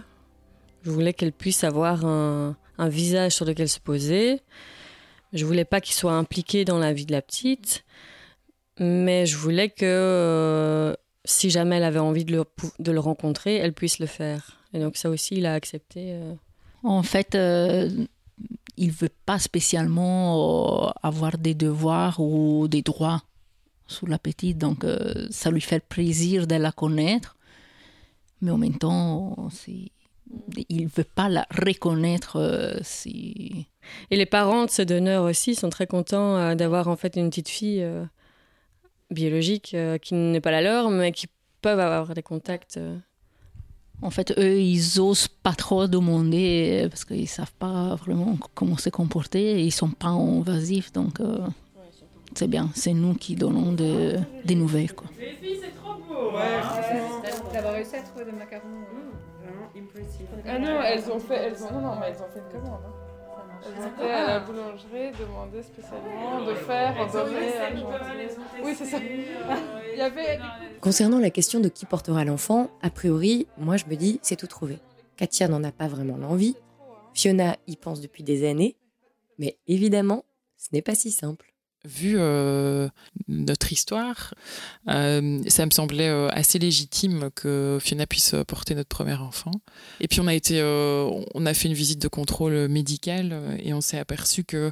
je 0.85 0.91
voulais 0.91 1.13
qu'elle 1.13 1.31
puisse 1.31 1.63
avoir 1.63 2.05
un, 2.05 2.55
visage 2.77 3.33
sur 3.33 3.45
lequel 3.45 3.67
se 3.67 3.79
poser. 3.79 4.41
Je 5.33 5.45
voulais 5.45 5.65
pas 5.65 5.81
qu'il 5.81 5.95
soit 5.95 6.13
impliqué 6.13 6.63
dans 6.63 6.77
la 6.77 6.93
vie 6.93 7.05
de 7.05 7.11
la 7.11 7.21
petite, 7.21 7.83
mais 8.79 9.25
je 9.25 9.35
voulais 9.35 9.69
que 9.69 9.85
euh, 9.85 10.93
si 11.23 11.49
jamais 11.49 11.77
elle 11.77 11.83
avait 11.83 11.99
envie 11.99 12.23
de 12.23 12.31
le, 12.35 12.99
rencontrer, 12.99 13.55
elle 13.55 13.73
puisse 13.73 13.97
le 13.99 14.05
faire. 14.05 14.61
Et 14.73 14.79
donc 14.79 14.95
ça 14.95 15.09
aussi, 15.09 15.35
il 15.37 15.45
a 15.47 15.53
accepté. 15.53 16.11
Euh. 16.13 16.33
En 16.83 17.01
fait, 17.01 17.33
euh, 17.33 17.89
il 18.77 18.91
veut 18.91 19.09
pas 19.25 19.39
spécialement 19.39 20.93
avoir 21.01 21.39
des 21.39 21.55
devoirs 21.55 22.19
ou 22.19 22.67
des 22.67 22.83
droits 22.83 23.23
sur 23.87 24.07
la 24.07 24.19
petite, 24.19 24.57
donc 24.57 24.85
ça 25.29 25.51
lui 25.51 25.61
fait 25.61 25.79
plaisir 25.79 26.47
de 26.47 26.55
la 26.55 26.71
connaître, 26.71 27.37
mais 28.41 28.51
en 28.51 28.57
même 28.57 28.77
temps, 28.77 29.49
c'est 29.51 29.91
il 30.69 30.83
ne 30.85 30.89
veut 30.89 31.03
pas 31.05 31.29
la 31.29 31.45
reconnaître 31.51 32.37
euh, 32.39 32.77
si... 32.81 33.67
Et 34.09 34.17
les 34.17 34.25
parents 34.25 34.65
de 34.65 34.69
ce 34.71 34.81
donneur 34.81 35.23
aussi 35.23 35.53
sont 35.55 35.69
très 35.69 35.85
contents 35.87 36.37
euh, 36.37 36.55
d'avoir 36.55 36.87
en 36.87 36.95
fait 36.95 37.15
une 37.15 37.29
petite 37.29 37.49
fille 37.49 37.83
euh, 37.83 38.03
biologique 39.11 39.75
qui 40.01 40.13
n'est 40.15 40.41
pas 40.41 40.51
la 40.51 40.61
leur, 40.61 40.89
mais 40.89 41.11
qui 41.11 41.27
peuvent 41.61 41.79
avoir 41.79 42.13
des 42.15 42.23
contacts 42.23 42.79
En 44.01 44.09
fait, 44.09 44.33
eux, 44.37 44.59
ils 44.59 44.99
osent 44.99 45.27
pas 45.27 45.53
trop 45.53 45.87
demander 45.87 46.87
parce 46.89 47.05
qu'ils 47.05 47.27
savent 47.29 47.53
pas 47.59 47.95
vraiment 47.95 48.37
comment 48.55 48.77
se 48.77 48.89
comporter. 48.89 49.63
Ils 49.63 49.71
sont 49.71 49.89
pas 49.89 50.07
invasifs, 50.09 50.91
donc 50.91 51.19
euh, 51.21 51.39
c'est 52.35 52.47
bien. 52.47 52.69
C'est 52.75 52.93
nous 52.93 53.13
qui 53.13 53.35
donnons 53.35 53.71
de- 53.71 54.17
des 54.43 54.55
nouvelles. 54.55 54.93
Quoi. 54.93 55.07
Les 55.19 55.27
filles, 55.47 55.59
c'est 55.61 55.75
trop 55.75 55.93
beau. 55.95 56.35
Ouais, 56.35 56.59
D'avoir 57.53 57.73
réussi 57.73 57.95
à 57.95 58.01
trouver 58.01 58.25
des 58.25 58.31
macarons. 58.31 58.63
Impressive. 59.77 60.27
Ah 60.47 60.59
non, 60.59 60.81
elles 60.81 61.11
ont 61.11 61.19
fait, 61.19 61.35
elles 61.35 61.63
ont, 61.63 61.71
non, 61.73 61.81
non, 61.81 61.95
mais 61.99 62.07
elles 62.09 62.21
ont 62.21 62.29
fait 62.31 62.39
une 62.39 62.61
commande. 62.61 62.81
hein. 62.85 62.93
Elles 63.67 63.87
étaient 63.87 64.11
à 64.11 64.27
la 64.27 64.39
boulangerie, 64.41 65.11
demandé 65.19 65.63
spécialement 65.63 66.45
de 66.45 66.53
faire, 66.53 66.93
doré, 67.11 67.57
argenté. 67.57 68.35
Oui, 68.63 68.75
c'est 68.77 68.85
ça. 68.85 68.97
Il 68.99 69.97
y 69.97 70.01
avait. 70.01 70.39
Concernant 70.81 71.19
la 71.19 71.29
question 71.31 71.59
de 71.59 71.67
qui 71.69 71.85
portera 71.85 72.23
l'enfant, 72.25 72.69
a 72.81 72.89
priori, 72.91 73.47
moi 73.57 73.77
je 73.77 73.85
me 73.85 73.95
dis 73.95 74.19
c'est 74.21 74.35
tout 74.35 74.47
trouvé. 74.47 74.77
Katia 75.17 75.47
n'en 75.47 75.63
a 75.63 75.71
pas 75.71 75.87
vraiment 75.87 76.17
l'envie, 76.17 76.55
Fiona 77.13 77.55
y 77.67 77.75
pense 77.75 78.01
depuis 78.01 78.23
des 78.23 78.47
années, 78.47 78.75
mais 79.39 79.57
évidemment, 79.67 80.25
ce 80.57 80.67
n'est 80.73 80.81
pas 80.83 80.93
si 80.95 81.09
simple. 81.09 81.53
Vu 81.85 82.15
euh, 82.17 82.89
notre 83.27 83.71
histoire, 83.71 84.33
euh, 84.89 85.41
ça 85.47 85.65
me 85.65 85.71
semblait 85.71 86.09
euh, 86.09 86.29
assez 86.31 86.57
légitime 86.57 87.29
que 87.35 87.77
Fiona 87.79 88.07
puisse 88.07 88.33
porter 88.47 88.73
notre 88.73 88.89
premier 88.89 89.13
enfant. 89.13 89.51
Et 89.99 90.07
puis 90.07 90.19
on 90.19 90.27
a 90.27 90.33
été, 90.33 90.63
on 90.63 91.45
a 91.45 91.53
fait 91.53 91.67
une 91.67 91.73
visite 91.73 92.01
de 92.01 92.07
contrôle 92.07 92.67
médical 92.67 93.59
et 93.59 93.73
on 93.73 93.81
s'est 93.81 93.99
aperçu 93.99 94.43
que 94.43 94.71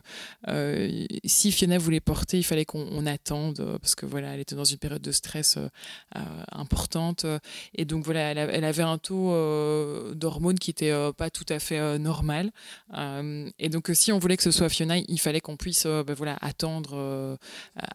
si 1.25 1.51
Fiona 1.51 1.77
voulait 1.77 1.99
porter, 1.99 2.37
il 2.37 2.43
fallait 2.43 2.65
qu'on 2.65 2.87
on 2.91 3.05
attende 3.05 3.77
parce 3.81 3.95
que 3.95 4.05
voilà, 4.05 4.33
elle 4.33 4.39
était 4.39 4.55
dans 4.55 4.63
une 4.63 4.77
période 4.77 5.01
de 5.01 5.11
stress 5.11 5.57
importante 6.51 7.25
et 7.75 7.85
donc 7.85 8.05
voilà, 8.05 8.31
elle, 8.31 8.63
avait 8.63 8.83
un 8.83 8.97
taux 8.97 9.33
d'hormones 10.13 10.59
qui 10.59 10.71
était 10.71 10.93
pas 11.17 11.29
tout 11.29 11.45
à 11.49 11.59
fait 11.59 11.99
normal. 11.99 12.51
Et 13.59 13.69
donc 13.69 13.91
si 13.93 14.11
on 14.11 14.19
voulait 14.19 14.37
que 14.37 14.43
ce 14.43 14.51
soit 14.51 14.69
Fiona, 14.69 14.97
il 14.97 15.19
fallait 15.19 15.41
qu'on 15.41 15.57
puisse 15.57 15.85
ben 15.85 16.13
voilà 16.13 16.37
attendre 16.41 17.02
euh, 17.03 17.37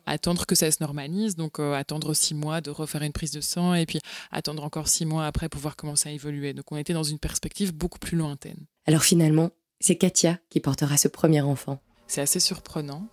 attendre 0.07 0.47
que 0.47 0.55
ça 0.55 0.71
se 0.71 0.79
normalise, 0.81 1.37
donc 1.37 1.59
euh, 1.59 1.75
attendre 1.75 2.15
six 2.15 2.35
mois 2.35 2.61
de 2.61 2.71
refaire 2.71 3.03
une 3.03 3.12
prise 3.12 3.33
de 3.33 3.41
sang 3.41 3.75
et 3.75 3.87
puis 3.87 4.00
attendre 4.31 4.62
encore 4.65 4.88
six 4.88 5.07
mois 5.07 5.27
après 5.27 5.49
pour 5.49 5.61
voir 5.61 5.77
comment 5.77 5.97
ça 5.97 6.11
évoluait. 6.11 6.55
Donc 6.55 6.71
on 6.71 6.77
était 6.77 6.93
dans 6.93 7.03
une 7.03 7.19
perspective 7.19 7.75
beaucoup 7.75 7.99
plus 7.99 8.17
lointaine. 8.17 8.59
Alors 8.87 9.03
finalement, 9.03 9.50
c'est 9.81 9.97
Katia 9.97 10.38
qui 10.50 10.61
portera 10.61 10.97
ce 10.97 11.09
premier 11.09 11.41
enfant. 11.41 11.81
C'est 12.07 12.21
assez 12.21 12.41
surprenant. 12.41 13.07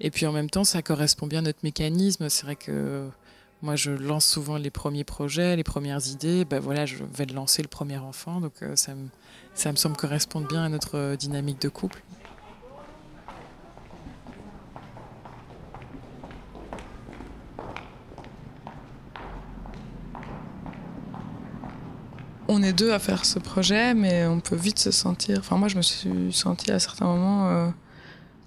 Et 0.00 0.10
puis 0.10 0.26
en 0.26 0.32
même 0.32 0.50
temps, 0.50 0.64
ça 0.64 0.82
correspond 0.82 1.26
bien 1.26 1.40
à 1.40 1.42
notre 1.42 1.60
mécanisme. 1.62 2.28
C'est 2.28 2.44
vrai 2.44 2.56
que 2.56 3.08
moi, 3.62 3.76
je 3.76 3.92
lance 3.92 4.26
souvent 4.26 4.56
les 4.56 4.70
premiers 4.70 5.04
projets, 5.04 5.54
les 5.54 5.62
premières 5.64 6.06
idées. 6.08 6.44
Ben 6.44 6.58
voilà, 6.58 6.84
je 6.84 6.96
vais 6.96 7.26
lancer 7.26 7.62
le 7.62 7.68
premier 7.68 7.98
enfant. 7.98 8.40
Donc 8.40 8.54
euh, 8.62 8.74
ça, 8.76 8.94
me, 8.94 9.08
ça 9.54 9.70
me 9.70 9.76
semble 9.76 9.96
correspondre 9.96 10.48
bien 10.48 10.64
à 10.64 10.68
notre 10.68 11.14
dynamique 11.16 11.60
de 11.62 11.68
couple. 11.68 12.02
On 22.54 22.62
est 22.62 22.74
deux 22.74 22.92
à 22.92 22.98
faire 22.98 23.24
ce 23.24 23.38
projet, 23.38 23.94
mais 23.94 24.26
on 24.26 24.40
peut 24.40 24.56
vite 24.56 24.78
se 24.78 24.90
sentir. 24.90 25.38
Enfin, 25.38 25.56
moi, 25.56 25.68
je 25.68 25.78
me 25.78 25.80
suis 25.80 26.34
sentie 26.34 26.70
à 26.70 26.78
certains 26.78 27.06
moments 27.06 27.48
euh, 27.48 27.68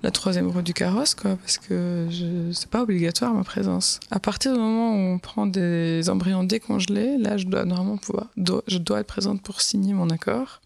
la 0.03 0.11
troisième 0.11 0.47
roue 0.47 0.61
du 0.61 0.75
carrosse, 0.75 1.15
quoi, 1.15 1.35
parce 1.37 1.57
que 1.57 2.05
je... 2.11 2.51
c'est 2.51 2.69
pas 2.69 2.83
obligatoire 2.83 3.33
ma 3.33 3.43
présence. 3.43 3.99
À 4.11 4.19
partir 4.19 4.53
du 4.53 4.59
moment 4.59 4.91
où 4.91 5.15
on 5.15 5.17
prend 5.17 5.47
des 5.47 6.07
embryons 6.07 6.43
décongelés, 6.43 7.17
là, 7.17 7.37
je 7.37 7.47
dois 7.47 7.65
normalement 7.65 7.97
pouvoir, 7.97 8.27
je 8.67 8.77
dois 8.77 8.99
être 8.99 9.07
présente 9.07 9.41
pour 9.41 9.59
signer 9.59 9.95
mon 9.95 10.11
accord. 10.11 10.61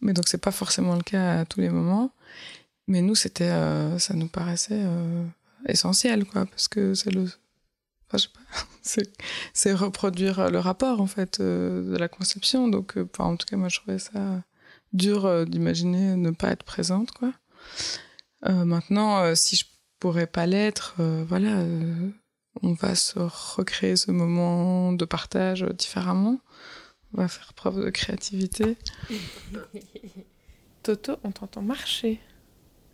Mais 0.00 0.14
donc, 0.14 0.26
c'est 0.26 0.38
pas 0.38 0.50
forcément 0.50 0.94
le 0.94 1.02
cas 1.02 1.40
à 1.40 1.44
tous 1.44 1.60
les 1.60 1.68
moments. 1.68 2.10
Mais 2.88 3.02
nous, 3.02 3.16
c'était, 3.16 3.50
euh, 3.50 3.98
ça 3.98 4.14
nous 4.14 4.28
paraissait 4.28 4.80
euh, 4.80 5.26
essentiel, 5.68 6.24
quoi, 6.24 6.46
parce 6.46 6.68
que 6.68 6.94
c'est 6.94 7.10
le, 7.10 7.26
enfin, 8.12 8.28
c'est 9.54 9.72
reproduire 9.72 10.50
le 10.50 10.58
rapport 10.58 11.00
en 11.00 11.06
fait 11.06 11.40
euh, 11.40 11.92
de 11.92 11.96
la 11.96 12.08
conception. 12.08 12.68
Donc, 12.68 12.96
euh, 12.96 13.08
enfin, 13.12 13.24
en 13.30 13.36
tout 13.36 13.46
cas, 13.46 13.56
moi, 13.56 13.68
je 13.68 13.80
trouvais 13.80 13.98
ça 13.98 14.42
dur 14.92 15.26
euh, 15.26 15.44
d'imaginer 15.44 16.16
ne 16.16 16.30
pas 16.30 16.48
être 16.50 16.64
présente, 16.64 17.12
quoi. 17.12 17.32
Euh, 18.48 18.64
maintenant, 18.64 19.18
euh, 19.22 19.34
si 19.34 19.56
je 19.56 19.64
pourrais 19.98 20.26
pas 20.26 20.46
l'être, 20.46 20.94
euh, 20.98 21.24
voilà, 21.28 21.58
euh, 21.58 22.10
on 22.62 22.72
va 22.72 22.94
se 22.94 23.18
recréer 23.18 23.96
ce 23.96 24.10
moment 24.10 24.92
de 24.92 25.04
partage 25.04 25.62
euh, 25.62 25.72
différemment. 25.72 26.40
On 27.12 27.20
va 27.20 27.28
faire 27.28 27.52
preuve 27.54 27.84
de 27.84 27.90
créativité. 27.90 28.76
Toto, 30.82 31.16
on 31.24 31.30
t'entend 31.32 31.62
marcher. 31.62 32.20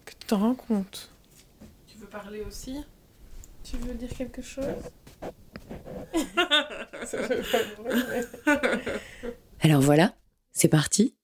Que 0.05 0.13
tu 0.13 0.27
t'en 0.27 0.39
rends 0.39 0.55
compte? 0.55 1.11
Tu 1.87 1.99
veux 1.99 2.07
parler 2.07 2.43
aussi? 2.43 2.77
Tu 3.63 3.77
veux 3.77 3.95
dire 3.95 4.11
quelque 4.11 4.43
chose 4.43 4.65
Ça 5.23 5.29
fait 5.29 5.29
pas 5.29 5.29
de 5.29 5.65
bruit, 5.65 5.95
mais- 5.95 5.96
Alors 9.61 9.81
voilà, 9.81 10.15
c'est 10.53 10.69
parti. 10.69 11.17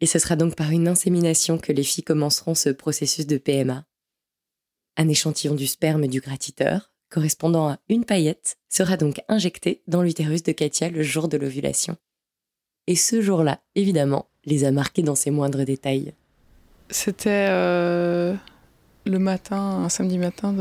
Et 0.00 0.06
ce 0.06 0.18
sera 0.18 0.36
donc 0.36 0.54
par 0.54 0.70
une 0.70 0.88
insémination 0.88 1.58
que 1.58 1.72
les 1.72 1.82
filles 1.82 2.04
commenceront 2.04 2.54
ce 2.54 2.70
processus 2.70 3.26
de 3.26 3.38
PMA. 3.38 3.84
Un 4.96 5.08
échantillon 5.08 5.54
du 5.54 5.66
sperme 5.66 6.06
du 6.06 6.20
gratiteur, 6.20 6.92
correspondant 7.10 7.68
à 7.68 7.78
une 7.88 8.04
paillette, 8.04 8.58
sera 8.68 8.96
donc 8.96 9.20
injecté 9.28 9.82
dans 9.86 10.02
l'utérus 10.02 10.42
de 10.42 10.52
Katia 10.52 10.90
le 10.90 11.02
jour 11.02 11.28
de 11.28 11.36
l'ovulation. 11.36 11.96
Et 12.86 12.96
ce 12.96 13.20
jour-là, 13.20 13.60
évidemment, 13.74 14.30
les 14.44 14.64
a 14.64 14.70
marqués 14.70 15.02
dans 15.02 15.14
ses 15.14 15.30
moindres 15.30 15.64
détails. 15.64 16.14
C'était 16.90 17.48
euh, 17.50 18.34
le 19.08 19.18
matin, 19.18 19.56
un 19.84 19.88
samedi 19.88 20.18
matin, 20.18 20.54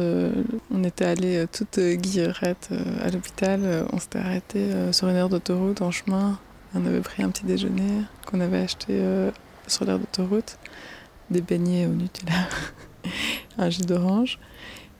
on 0.72 0.84
était 0.84 1.06
allé 1.06 1.46
toute 1.51 1.80
guillerette 1.80 2.70
euh, 2.72 3.06
à 3.06 3.10
l'hôpital. 3.10 3.60
Euh, 3.63 3.84
On 3.92 4.00
s'était 4.00 4.20
arrêté 4.20 4.60
euh, 4.60 4.92
sur 4.94 5.08
une 5.10 5.16
aire 5.16 5.30
d'autoroute 5.30 5.82
en 5.82 5.92
chemin. 5.92 6.39
On 6.74 6.86
avait 6.86 7.01
pris 7.01 7.24
un 7.24 7.30
petit 7.30 7.46
déjeuner 7.46 8.04
qu'on 8.25 8.39
avait 8.39 8.60
acheté 8.60 8.88
euh, 8.92 9.32
sur 9.68 9.86
l'aire 9.86 10.00
d'autoroute. 10.00 10.58
Des 11.30 11.42
beignets 11.42 11.86
au 11.88 11.89
Nutella, 11.89 12.48
un 13.58 13.70
jus 13.70 13.82
d'orange. 13.82 14.39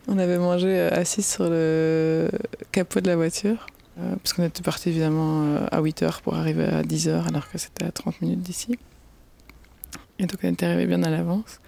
On 0.08 0.18
avait 0.18 0.38
mangé 0.38 0.68
euh, 0.68 0.89
assis 0.92 1.24
sur 1.24 1.50
le 1.50 2.30
capot 2.72 3.00
de 3.01 3.08
la 3.08 3.16
voiture. 3.16 3.68
euh, 4.00 4.16
parce 4.22 4.34
qu'on 4.34 4.44
était 4.44 4.62
parti 4.63 4.89
évidemment 4.89 5.44
euh, 5.44 5.68
à 5.72 5.82
8h 5.82 6.22
pour 6.22 6.36
arriver 6.36 6.66
à 6.66 6.84
10h 6.84 7.27
alors 7.27 7.50
que 7.50 7.58
c'était 7.58 7.86
à 7.86 7.92
30 7.92 8.22
minutes 8.22 8.42
d'ici. 8.42 8.77
Et 10.20 10.25
donc 10.25 10.39
on 10.44 10.48
était 10.50 10.66
arrivé 10.66 10.86
bien 10.86 11.04
à 11.04 11.10
l'avance. 11.10 11.60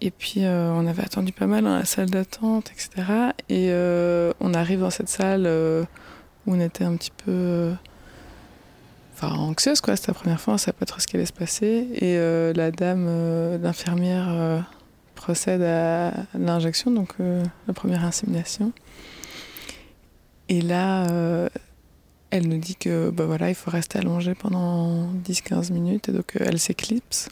Et 0.00 0.10
puis 0.10 0.44
euh, 0.44 0.70
on 0.72 0.86
avait 0.86 1.02
attendu 1.02 1.32
pas 1.32 1.46
mal 1.46 1.64
dans 1.64 1.76
la 1.76 1.84
salle 1.84 2.10
d'attente, 2.10 2.70
etc. 2.70 3.32
Et 3.48 3.68
euh, 3.70 4.32
on 4.40 4.54
arrive 4.54 4.80
dans 4.80 4.90
cette 4.90 5.08
salle 5.08 5.44
euh, 5.46 5.84
où 6.46 6.54
on 6.54 6.60
était 6.60 6.84
un 6.84 6.96
petit 6.96 7.10
peu. 7.24 7.72
Enfin, 9.14 9.34
anxieuse, 9.34 9.80
quoi. 9.80 9.96
C'était 9.96 10.12
la 10.12 10.14
première 10.14 10.40
fois, 10.40 10.52
on 10.52 10.54
ne 10.54 10.60
savait 10.60 10.76
pas 10.78 10.86
trop 10.86 11.00
ce 11.00 11.08
qui 11.08 11.16
allait 11.16 11.26
se 11.26 11.32
passer. 11.32 11.88
Et 11.94 12.16
la 12.54 12.70
dame, 12.70 13.06
l'infirmière, 13.60 14.64
procède 15.16 15.62
à 15.62 16.12
l'injection, 16.38 16.92
donc 16.92 17.16
la 17.18 17.74
première 17.74 18.04
insémination. 18.04 18.70
Et 20.48 20.60
là, 20.60 21.08
elle 22.30 22.46
nous 22.46 22.58
dit 22.58 22.76
que 22.76 23.10
bah 23.10 23.26
voilà, 23.26 23.48
il 23.48 23.56
faut 23.56 23.72
rester 23.72 23.98
allongé 23.98 24.36
pendant 24.36 25.08
10-15 25.28 25.72
minutes, 25.72 26.10
et 26.10 26.12
donc 26.12 26.36
elle 26.38 26.60
s'éclipse. 26.60 27.28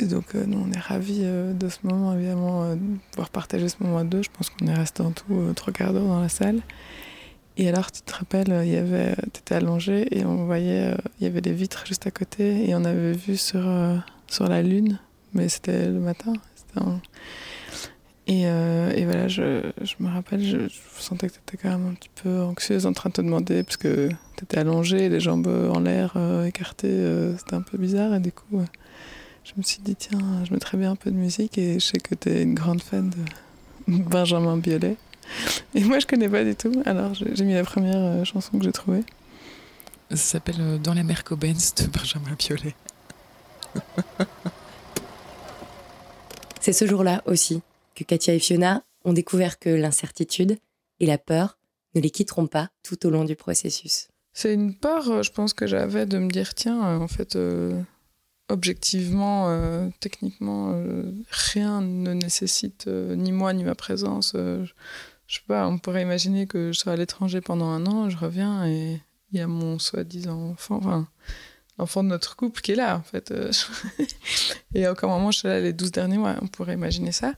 Et 0.00 0.04
donc, 0.04 0.34
euh, 0.34 0.44
nous, 0.46 0.58
on 0.58 0.72
est 0.72 0.78
ravis 0.78 1.22
euh, 1.22 1.52
de 1.52 1.68
ce 1.68 1.78
moment, 1.82 2.14
évidemment, 2.14 2.64
euh, 2.64 2.74
de 2.76 2.80
pouvoir 3.10 3.30
partager 3.30 3.68
ce 3.68 3.76
moment 3.80 3.98
à 3.98 4.04
deux. 4.04 4.22
Je 4.22 4.30
pense 4.30 4.48
qu'on 4.50 4.66
est 4.66 4.74
resté 4.74 5.02
en 5.02 5.10
tout 5.10 5.52
trois 5.56 5.72
quarts 5.72 5.92
d'heure 5.92 6.04
dans 6.04 6.20
la 6.20 6.28
salle. 6.28 6.60
Et 7.56 7.68
alors, 7.68 7.90
tu 7.90 8.02
te 8.02 8.12
rappelles, 8.14 8.62
il 8.64 8.70
y 8.70 8.76
avait, 8.76 9.16
t'étais 9.32 9.56
allongé 9.56 10.06
et 10.16 10.24
on 10.24 10.44
voyait, 10.44 10.94
il 11.18 11.24
y 11.24 11.26
avait 11.26 11.40
des 11.40 11.52
vitres 11.52 11.84
juste 11.86 12.06
à 12.06 12.12
côté 12.12 12.68
et 12.68 12.74
on 12.76 12.84
avait 12.84 13.14
vu 13.14 13.36
sur, 13.36 13.64
sur 14.28 14.48
la 14.48 14.62
lune, 14.62 15.00
mais 15.34 15.48
c'était 15.48 15.86
le 15.86 15.98
matin. 15.98 16.34
Et, 18.28 18.44
voilà, 19.04 19.26
je, 19.26 19.72
me 19.98 20.08
rappelle, 20.08 20.44
je, 20.44 20.68
sentais 21.00 21.26
que 21.26 21.32
tu 21.32 21.40
étais 21.40 21.56
quand 21.56 21.70
même 21.70 21.88
un 21.88 21.94
petit 21.94 22.10
peu 22.22 22.42
anxieuse 22.42 22.86
en 22.86 22.92
train 22.92 23.08
de 23.08 23.14
te 23.14 23.22
demander, 23.22 23.64
parce 23.64 23.76
que 23.76 24.08
tu 24.36 24.44
étais 24.44 24.58
allongée, 24.58 25.08
les 25.08 25.18
jambes 25.18 25.48
en 25.48 25.80
l'air, 25.80 26.16
écartées, 26.46 27.32
c'était 27.38 27.54
un 27.54 27.62
peu 27.62 27.76
bizarre. 27.76 28.14
Et 28.14 28.20
du 28.20 28.30
coup, 28.30 28.62
je 29.48 29.54
me 29.56 29.62
suis 29.62 29.80
dit, 29.80 29.96
tiens, 29.96 30.44
je 30.44 30.52
mettrais 30.52 30.76
bien 30.76 30.90
un 30.92 30.96
peu 30.96 31.10
de 31.10 31.16
musique, 31.16 31.56
et 31.56 31.74
je 31.74 31.86
sais 31.86 31.98
que 31.98 32.14
tu 32.14 32.28
es 32.28 32.42
une 32.42 32.54
grande 32.54 32.82
fan 32.82 33.10
de 33.10 33.16
Benjamin 33.88 34.58
Biolay. 34.58 34.96
Et 35.74 35.84
moi, 35.84 35.98
je 35.98 36.06
connais 36.06 36.28
pas 36.28 36.44
du 36.44 36.54
tout, 36.54 36.82
alors 36.84 37.14
j'ai 37.14 37.44
mis 37.44 37.54
la 37.54 37.64
première 37.64 37.96
euh, 37.96 38.24
chanson 38.24 38.58
que 38.58 38.64
j'ai 38.64 38.72
trouvée. 38.72 39.04
Ça 40.10 40.16
s'appelle 40.16 40.60
euh, 40.60 40.78
Dans 40.78 40.94
la 40.94 41.02
mer 41.02 41.24
Cobens 41.24 41.74
de 41.76 41.86
Benjamin 41.86 42.36
Biolay. 42.38 42.74
C'est 46.60 46.72
ce 46.72 46.86
jour-là 46.86 47.22
aussi 47.26 47.62
que 47.94 48.04
Katia 48.04 48.34
et 48.34 48.38
Fiona 48.38 48.82
ont 49.04 49.12
découvert 49.12 49.58
que 49.58 49.70
l'incertitude 49.70 50.58
et 51.00 51.06
la 51.06 51.18
peur 51.18 51.58
ne 51.94 52.00
les 52.00 52.10
quitteront 52.10 52.46
pas 52.46 52.68
tout 52.82 53.06
au 53.06 53.10
long 53.10 53.24
du 53.24 53.36
processus. 53.36 54.08
C'est 54.34 54.52
une 54.52 54.74
part, 54.74 55.08
euh, 55.08 55.22
je 55.22 55.32
pense, 55.32 55.54
que 55.54 55.66
j'avais 55.66 56.04
de 56.06 56.18
me 56.18 56.30
dire 56.30 56.54
tiens, 56.54 57.00
en 57.00 57.08
fait, 57.08 57.36
euh, 57.36 57.80
objectivement, 58.48 59.46
euh, 59.48 59.88
techniquement, 60.00 60.72
euh, 60.74 61.02
rien 61.30 61.80
ne 61.80 62.12
nécessite 62.12 62.86
euh, 62.86 63.14
ni 63.14 63.32
moi 63.32 63.52
ni 63.52 63.64
ma 63.64 63.74
présence. 63.74 64.32
Je, 64.34 64.64
je 65.26 65.34
sais 65.36 65.42
pas, 65.46 65.66
on 65.68 65.78
pourrait 65.78 66.02
imaginer 66.02 66.46
que 66.46 66.72
je 66.72 66.78
sois 66.78 66.92
à 66.92 66.96
l'étranger 66.96 67.40
pendant 67.40 67.66
un 67.68 67.86
an, 67.86 68.08
je 68.10 68.16
reviens 68.16 68.66
et 68.66 69.00
il 69.32 69.38
y 69.38 69.42
a 69.42 69.46
mon 69.46 69.78
soi-disant 69.78 70.50
enfant, 70.52 70.76
enfin, 70.76 71.06
l'enfant 71.78 72.02
de 72.02 72.08
notre 72.08 72.34
couple 72.36 72.60
qui 72.62 72.72
est 72.72 72.76
là, 72.76 72.96
en 72.96 73.02
fait. 73.02 73.32
Et 74.74 74.86
à 74.86 74.92
aucun 74.92 75.06
moment 75.06 75.30
je 75.30 75.38
suis 75.40 75.48
là 75.48 75.60
les 75.60 75.72
12 75.72 75.92
derniers 75.92 76.18
mois, 76.18 76.34
on 76.40 76.46
pourrait 76.46 76.74
imaginer 76.74 77.12
ça. 77.12 77.34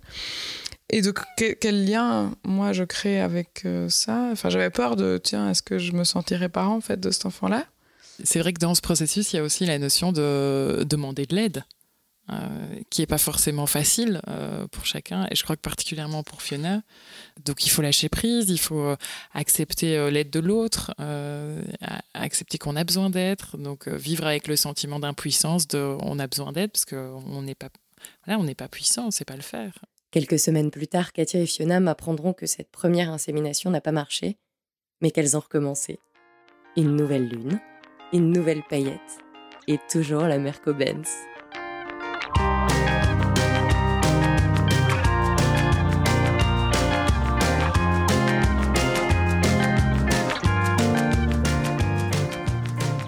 Et 0.89 1.03
donc, 1.03 1.21
que- 1.37 1.53
quel 1.55 1.85
lien, 1.87 2.33
moi, 2.45 2.73
je 2.73 2.83
crée 2.85 3.21
avec 3.21 3.65
ça? 3.89 4.29
Enfin, 4.33 4.49
j'avais 4.51 4.71
peur 4.71 4.97
de, 4.97 5.19
tiens, 5.23 5.49
est-ce 5.51 5.63
que 5.63 5.79
je 5.79 5.93
me 5.93 6.03
sentirais 6.05 6.49
parent, 6.49 6.77
en 6.77 6.81
fait, 6.81 6.99
de 6.99 7.11
cet 7.11 7.27
enfant-là? 7.27 7.65
C'est 8.25 8.41
vrai 8.41 8.53
que 8.53 8.61
dans 8.61 8.75
ce 8.75 8.81
processus, 8.81 9.33
il 9.33 9.37
y 9.37 9.39
a 9.39 9.43
aussi 9.43 9.67
la 9.67 9.79
notion 9.79 10.13
de 10.13 10.85
demander 10.89 11.27
de 11.27 11.35
l'aide, 11.35 11.65
euh, 12.33 12.37
qui 12.91 13.01
n'est 13.01 13.09
pas 13.09 13.19
forcément 13.19 13.67
facile 13.67 14.21
euh, 14.29 14.69
pour 14.69 14.87
chacun, 14.87 15.27
et 15.31 15.35
je 15.35 15.43
crois 15.43 15.57
que 15.57 15.63
particulièrement 15.63 16.23
pour 16.23 16.43
Fiona. 16.43 16.83
Donc 17.45 17.67
il 17.67 17.71
faut 17.71 17.83
lâcher 17.83 18.09
prise, 18.09 18.49
il 18.51 18.61
faut 18.61 18.85
euh, 18.85 18.97
accepter 19.33 20.11
l'aide 20.13 20.31
de 20.31 20.39
l'autre, 20.39 20.95
accepter 22.15 22.59
qu'on 22.59 22.77
a 22.77 22.85
besoin 22.85 23.11
d'être, 23.11 23.57
donc 23.57 23.89
vivre 23.89 24.27
avec 24.27 24.47
le 24.47 24.55
sentiment 24.55 25.01
d'impuissance, 25.01 25.67
de 25.67 25.97
on 26.03 26.21
a 26.21 26.29
besoin 26.29 26.53
d'aide, 26.53 26.71
parce 26.71 26.85
qu'on 26.85 27.43
n'est 27.43 27.57
pas, 27.57 27.71
voilà, 28.25 28.41
n'est 28.45 28.55
pas 28.55 28.69
puissant, 28.69 29.05
on 29.05 29.07
ne 29.07 29.13
sait 29.13 29.25
pas 29.25 29.37
le 29.37 29.43
faire. 29.43 29.73
Quelques 30.13 30.39
semaines 30.39 30.71
plus 30.71 30.87
tard, 30.87 31.13
Katia 31.13 31.41
et 31.41 31.47
Fiona 31.47 31.81
m'apprendront 31.81 32.33
que 32.33 32.47
cette 32.47 32.71
première 32.71 33.11
insémination 33.11 33.71
n'a 33.71 33.81
pas 33.81 33.93
marché, 33.93 34.39
mais 35.01 35.11
qu'elles 35.11 35.37
ont 35.37 35.41
recommencé. 35.41 35.99
Une 36.77 36.95
nouvelle 36.95 37.27
lune, 37.27 37.61
une 38.13 38.33
nouvelle 38.33 38.63
paillette, 38.69 39.21
et 39.69 39.79
toujours 39.91 40.23
la. 40.23 40.39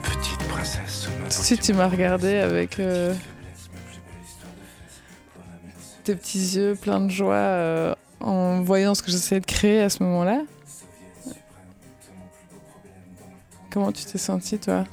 Petite 0.03 0.49
princesse. 0.49 1.09
Si 1.29 1.59
tu 1.59 1.73
m'as 1.73 1.89
regardé 1.89 2.37
avec 2.37 2.79
euh, 2.79 3.13
tes 6.05 6.15
petits 6.15 6.57
yeux 6.57 6.77
pleins 6.81 7.01
de 7.01 7.11
joie 7.11 7.35
euh, 7.35 7.95
en 8.21 8.63
voyant 8.63 8.95
ce 8.95 9.03
que 9.03 9.11
j'essayais 9.11 9.41
de 9.41 9.47
créer 9.47 9.81
à 9.81 9.89
ce 9.89 10.03
moment-là. 10.05 10.43
Comment 13.73 13.91
tu 13.91 14.05
t'es 14.05 14.19
senti, 14.19 14.59
toi? 14.59 14.85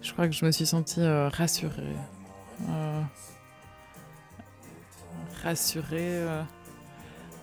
Je 0.00 0.12
crois 0.12 0.28
que 0.28 0.32
je 0.32 0.44
me 0.44 0.52
suis 0.52 0.64
sentie 0.64 1.00
euh, 1.00 1.28
rassurée. 1.28 1.96
Euh, 2.68 3.02
rassurée, 5.42 5.88
euh, 5.98 6.42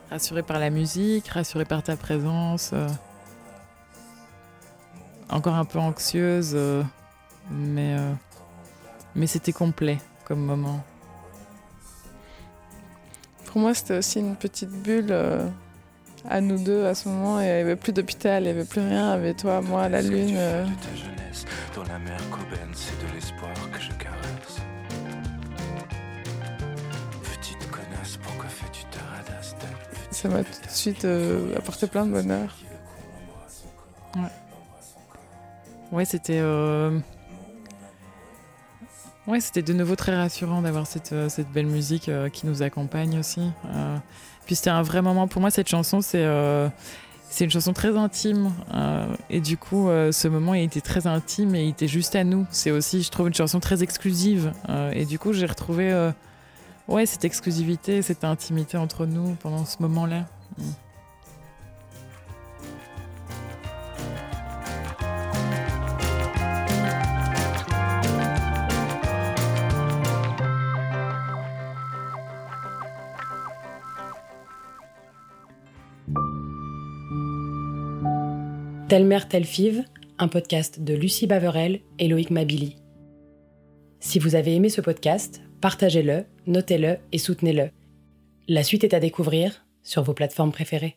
rassurée 0.10 0.42
par 0.42 0.58
la 0.58 0.70
musique, 0.70 1.28
rassurée 1.28 1.66
par 1.66 1.84
ta 1.84 1.98
présence. 1.98 2.74
encore 5.28 5.56
un 5.56 5.66
peu 5.66 5.80
anxieuse, 5.80 6.58
mais, 7.52 7.98
mais 9.16 9.28
c'était 9.28 9.52
complet 9.52 9.98
comme 10.24 10.46
moment. 10.46 10.82
Pour 13.48 13.60
moi, 13.60 13.74
c'était 13.74 13.98
aussi 13.98 14.22
une 14.22 14.38
petite 14.38 14.72
bulle 14.72 15.14
à 16.30 16.42
nous 16.42 16.58
deux 16.58 16.86
à 16.86 16.96
ce 16.96 17.08
moment. 17.10 17.40
Et 17.42 17.44
il 17.46 17.48
n'y 17.48 17.62
avait 17.62 17.76
plus 17.76 17.94
d'hôpital, 17.94 18.44
il 18.44 18.46
n'y 18.46 18.52
avait 18.52 18.66
plus 18.66 18.82
rien. 18.82 19.14
Il 19.14 19.18
y 19.18 19.20
avait 19.20 19.34
toi, 19.34 19.62
moi, 19.62 19.88
la 19.90 20.02
lune. 20.02 20.36
euh. 20.38 20.64
De 20.66 20.70
ta 20.70 20.96
jeunesse, 20.96 21.46
dans 21.76 21.84
la 21.84 22.00
mer 22.00 22.18
Coben, 22.30 22.70
c'est 22.74 22.98
de 23.08 23.14
l'espoir 23.14 23.52
que 23.72 23.80
je 23.80 23.92
caresse. 23.94 24.62
Petite 27.24 27.70
connasse, 27.70 28.18
pourquoi 28.22 28.50
fais-tu 28.50 28.84
ta 28.86 29.00
radasse 29.16 29.56
telle 29.60 29.70
Ça 30.12 30.30
m'a 30.30 30.44
tout 30.44 30.62
de 30.66 30.72
suite 30.72 31.06
euh, 31.06 31.56
apporté 31.58 31.88
plein 31.88 32.06
de 32.06 32.12
bonheur. 32.12 32.56
Ouais, 35.92 36.06
c'était. 36.06 36.40
euh, 36.42 36.98
Ouais, 39.28 39.40
c'était 39.40 39.64
de 39.64 39.74
nouveau 39.74 39.96
très 39.96 40.16
rassurant 40.16 40.62
d'avoir 40.62 40.86
cette, 40.86 41.16
cette 41.30 41.50
belle 41.50 41.66
musique 41.66 42.10
euh, 42.10 42.30
qui 42.30 42.46
nous 42.46 42.62
accompagne 42.62 43.18
aussi. 43.18 43.42
Puis 44.46 44.56
c'était 44.56 44.70
un 44.70 44.82
vrai 44.84 45.02
moment. 45.02 45.28
Pour 45.28 45.42
moi, 45.42 45.50
cette 45.52 45.68
chanson, 45.70 46.02
c'est. 46.02 46.24
euh, 46.24 46.70
C'est 47.30 47.44
une 47.44 47.52
chanson 47.52 47.74
très 47.74 47.98
intime 47.98 48.54
euh, 48.74 49.08
et 49.30 49.42
du 49.42 49.58
coup, 49.58 49.90
euh, 49.90 50.12
ce 50.14 50.30
moment 50.30 50.54
il 50.54 50.64
était 50.64 50.80
très 50.80 51.06
intime 51.08 51.54
et 51.56 51.64
il 51.66 51.70
était 51.70 51.88
juste 51.88 52.16
à 52.16 52.24
nous. 52.24 52.46
C'est 52.50 52.72
aussi, 52.72 53.02
je 53.02 53.10
trouve, 53.10 53.28
une 53.28 53.34
chanson 53.34 53.60
très 53.60 53.82
exclusive 53.84 54.54
et 54.94 55.06
du 55.06 55.20
coup, 55.20 55.34
j'ai 55.34 55.46
retrouvé, 55.48 56.12
ouais, 56.88 57.06
cette 57.06 57.26
exclusivité, 57.26 58.02
cette 58.02 58.24
intimité 58.24 58.78
entre 58.78 59.06
nous 59.06 59.36
pendant 59.42 59.66
ce 59.66 59.78
moment-là. 59.82 60.26
Mm. 60.58 60.64
Telle 78.96 79.08
mère, 79.08 79.28
telle 79.28 79.44
five, 79.44 79.84
un 80.20 80.30
podcast 80.30 80.80
de 80.80 80.94
Lucie 80.94 81.28
Baverel 81.28 81.82
et 82.00 82.08
Loïc 82.08 82.30
Mabili. 82.30 82.78
Si 84.00 84.20
vous 84.20 84.36
avez 84.36 84.56
aimé 84.56 84.70
ce 84.70 84.80
podcast, 84.80 85.42
partagez-le, 85.60 86.24
notez-le 86.48 87.00
et 87.12 87.18
soutenez-le. 87.18 87.72
La 88.48 88.64
suite 88.64 88.86
est 88.86 88.94
à 88.94 89.02
découvrir 89.02 89.66
sur 89.84 90.02
vos 90.02 90.14
plateformes 90.14 90.54
préférées. 90.54 90.96